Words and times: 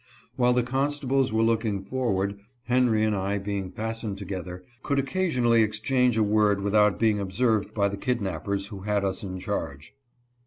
While 0.35 0.53
the 0.53 0.63
constables 0.63 1.31
were 1.31 1.43
looking 1.43 1.83
forward, 1.83 2.39
Henry 2.63 3.03
and 3.03 3.15
I 3.15 3.37
being 3.37 3.69
fastened 3.71 4.17
together, 4.17 4.63
could 4.81 4.97
occasionally 4.97 5.61
exchange 5.61 6.17
a 6.17 6.23
word 6.23 6.61
without 6.61 6.97
being 6.97 7.19
observed 7.19 7.75
by 7.75 7.87
the 7.87 7.97
kidnappers 7.97 8.65
who 8.69 8.79
had 8.79 9.05
us 9.05 9.21
in 9.21 9.39
charge. 9.39 9.93